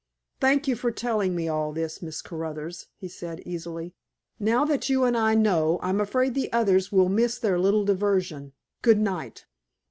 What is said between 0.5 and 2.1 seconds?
you for telling me all this,